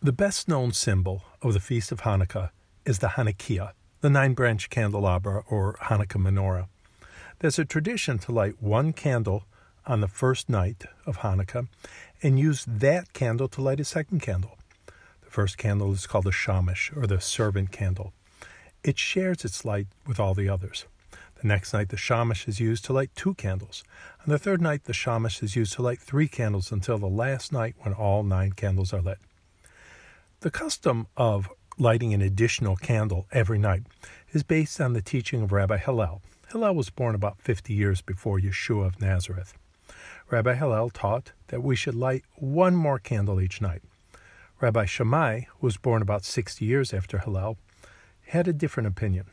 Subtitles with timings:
[0.00, 2.50] The best known symbol of the Feast of Hanukkah
[2.84, 6.68] is the Hanukkiah, the nine branch candelabra or Hanukkah menorah.
[7.40, 9.42] There's a tradition to light one candle
[9.86, 11.66] on the first night of Hanukkah
[12.22, 14.56] and use that candle to light a second candle.
[14.86, 18.12] The first candle is called the shamash or the servant candle.
[18.84, 20.84] It shares its light with all the others.
[21.42, 23.82] The next night, the shamash is used to light two candles.
[24.24, 27.52] On the third night, the shamash is used to light three candles until the last
[27.52, 29.18] night when all nine candles are lit.
[30.40, 33.82] The custom of lighting an additional candle every night
[34.30, 36.22] is based on the teaching of Rabbi Hillel.
[36.52, 39.54] Hillel was born about 50 years before Yeshua of Nazareth.
[40.30, 43.82] Rabbi Hillel taught that we should light one more candle each night.
[44.60, 47.58] Rabbi Shammai, who was born about 60 years after Hillel,
[48.28, 49.26] had a different opinion.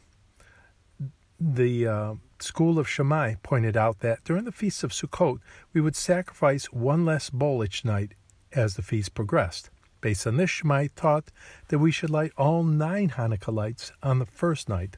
[1.40, 5.38] The uh, school of Shammai pointed out that during the feasts of Sukkot,
[5.72, 8.16] we would sacrifice one less bowl each night
[8.54, 9.70] as the feast progressed.
[10.06, 10.62] Based on this,
[10.96, 11.32] taught
[11.70, 14.98] that we should light all nine Hanukkah lights on the first night,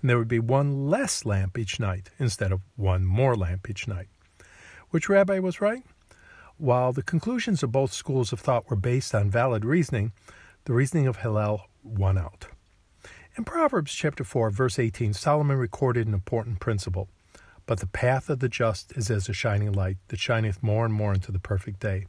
[0.00, 3.86] and there would be one less lamp each night instead of one more lamp each
[3.86, 4.08] night.
[4.90, 5.84] Which rabbi was right?
[6.56, 10.10] While the conclusions of both schools of thought were based on valid reasoning,
[10.64, 12.48] the reasoning of Hillel won out.
[13.36, 17.08] In Proverbs chapter 4, verse 18, Solomon recorded an important principle.
[17.66, 20.92] But the path of the just is as a shining light that shineth more and
[20.92, 22.06] more into the perfect day.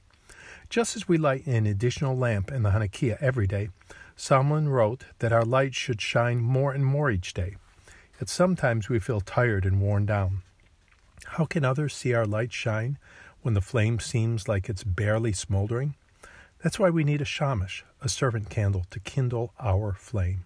[0.69, 3.69] Just as we light an additional lamp in the Hanukkah every day,
[4.15, 7.55] Solomon wrote that our light should shine more and more each day.
[8.19, 10.41] Yet sometimes we feel tired and worn down.
[11.25, 12.97] How can others see our light shine
[13.41, 15.95] when the flame seems like it's barely smoldering?
[16.61, 20.45] That's why we need a shamash, a servant candle, to kindle our flame.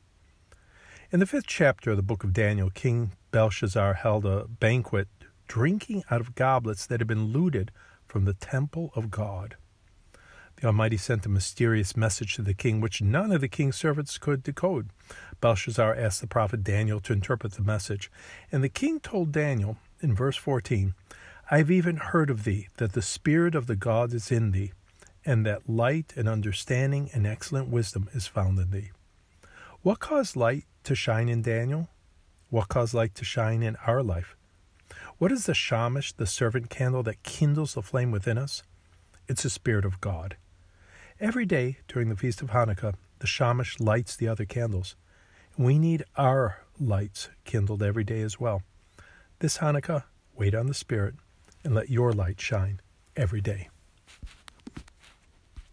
[1.11, 5.07] In the fifth chapter of the book of Daniel, King Belshazzar held a banquet,
[5.47, 7.71] drinking out of goblets that had been looted
[8.05, 9.55] from the temple of God.
[10.63, 14.17] The Almighty sent a mysterious message to the king, which none of the king's servants
[14.17, 14.91] could decode.
[15.41, 18.09] Belshazzar asked the prophet Daniel to interpret the message,
[18.49, 20.93] and the king told Daniel in verse 14,
[21.51, 24.71] I have even heard of thee, that the Spirit of the God is in thee,
[25.25, 28.91] and that light and understanding and excellent wisdom is found in thee.
[29.81, 31.89] What caused light to shine in Daniel?
[32.49, 34.37] What caused light to shine in our life?
[35.17, 38.63] What is the shamash, the servant candle that kindles the flame within us?
[39.27, 40.37] It's the Spirit of God.
[41.19, 44.95] Every day during the Feast of Hanukkah, the shamash lights the other candles.
[45.57, 48.63] We need our lights kindled every day as well.
[49.39, 50.03] This Hanukkah,
[50.35, 51.15] wait on the Spirit
[51.63, 52.81] and let your light shine
[53.15, 53.69] every day.